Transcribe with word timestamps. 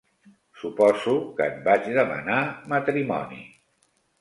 Suposo 0.61 1.13
que 1.39 1.45
et 1.49 1.61
vaig 1.67 1.91
demanar 1.99 2.41
matrimoni. 2.75 3.43